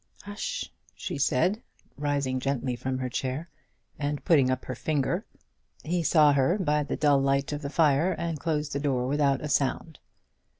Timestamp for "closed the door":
8.39-9.05